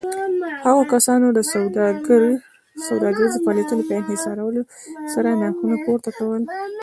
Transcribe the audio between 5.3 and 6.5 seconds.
نرخونه پورته کول.